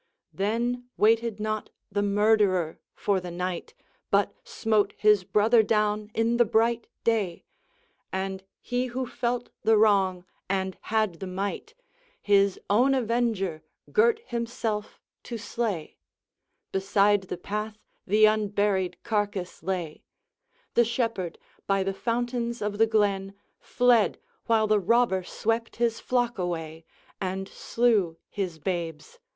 X. 0.31 0.37
Then 0.39 0.89
waited 0.97 1.39
not 1.39 1.69
the 1.91 2.01
murderer 2.01 2.79
for 2.95 3.19
the 3.21 3.29
night, 3.29 3.75
But 4.09 4.33
smote 4.43 4.95
his 4.97 5.23
brother 5.23 5.61
down 5.61 6.09
in 6.15 6.37
the 6.37 6.43
bright 6.43 6.87
day, 7.03 7.45
And 8.11 8.43
he 8.59 8.87
who 8.87 9.05
felt 9.05 9.51
the 9.61 9.77
wrong, 9.77 10.25
and 10.49 10.75
had 10.89 11.19
the 11.19 11.27
might, 11.27 11.75
His 12.19 12.59
own 12.67 12.95
avenger, 12.95 13.61
girt 13.91 14.21
himself 14.25 14.99
to 15.21 15.37
slay; 15.37 15.97
Beside 16.71 17.25
the 17.25 17.37
path 17.37 17.77
the 18.07 18.25
unburied 18.25 18.97
carcass 19.03 19.61
lay; 19.61 20.01
The 20.73 20.83
shepherd, 20.83 21.37
by 21.67 21.83
the 21.83 21.93
fountains 21.93 22.59
of 22.63 22.79
the 22.79 22.87
glen, 22.87 23.35
Fled, 23.59 24.17
while 24.47 24.65
the 24.65 24.79
robber 24.79 25.21
swept 25.21 25.75
his 25.75 25.99
flock 25.99 26.39
away, 26.39 26.85
And 27.21 27.47
slew 27.47 28.17
his 28.31 28.57
babes. 28.57 29.19